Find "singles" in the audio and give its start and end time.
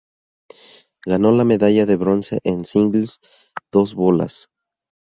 2.65-3.19